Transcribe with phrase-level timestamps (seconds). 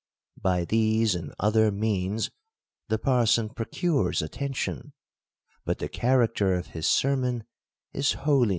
[0.41, 2.31] By these and other means
[2.87, 4.93] the parson procures atten tion:
[5.63, 7.43] but the character of his sermon
[7.93, 8.49] is holiness.